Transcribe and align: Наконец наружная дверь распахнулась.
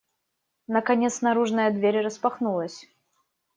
Наконец 0.65 1.21
наружная 1.21 1.69
дверь 1.69 2.01
распахнулась. 2.01 2.89